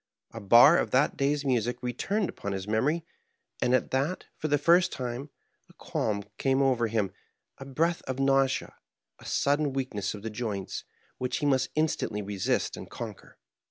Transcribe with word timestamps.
A 0.31 0.41
bar 0.41 0.79
of 0.79 0.89
that 0.89 1.15
day's 1.15 1.45
music 1.45 1.83
returned 1.83 2.27
upon 2.27 2.53
his 2.53 2.67
memory; 2.67 3.05
and 3.61 3.75
at 3.75 3.91
that, 3.91 4.25
for 4.35 4.47
the 4.47 4.57
first 4.57 4.91
time, 4.91 5.29
a 5.69 5.73
qualm 5.73 6.23
came 6.39 6.59
over 6.59 6.87
him, 6.87 7.11
a 7.59 7.65
breath 7.65 8.01
of 8.07 8.17
nausea, 8.19 8.73
a 9.19 9.25
sudden 9.25 9.73
weakness 9.73 10.15
of 10.15 10.23
the 10.23 10.31
joints, 10.31 10.85
which 11.19 11.37
he 11.37 11.45
must 11.45 11.69
instantly 11.75 12.23
resist 12.23 12.75
and 12.75 12.89
conquer. 12.89 13.37